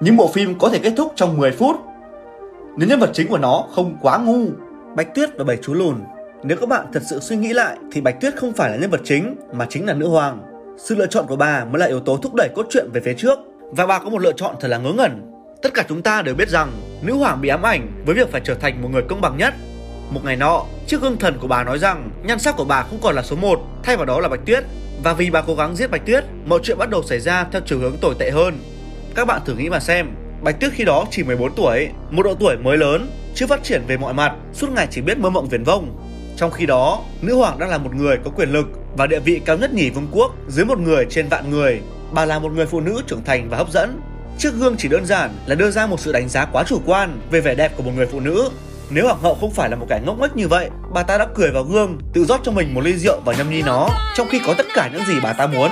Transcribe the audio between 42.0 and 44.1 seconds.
Bà là một người phụ nữ trưởng thành và hấp dẫn.